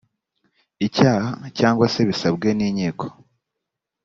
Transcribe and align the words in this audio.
icyaha 0.87 1.29
cyangwa 1.57 1.85
se 1.93 2.01
bisabwe 2.09 2.47
n 2.57 2.61
inkiko 2.67 3.05